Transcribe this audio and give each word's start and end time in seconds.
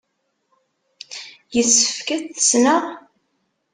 Yessefk 1.55 2.07
ad 2.15 2.21
t-ssneɣ? 2.27 2.83